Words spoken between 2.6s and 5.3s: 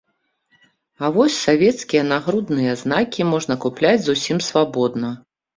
знакі можна купляць зусім свабодна.